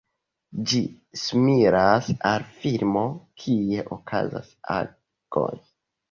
Ĝi 0.69 0.77
similas 1.23 2.07
al 2.29 2.45
filmo, 2.61 3.03
kie 3.43 3.83
okazas 3.97 4.49
agoj. 4.77 5.51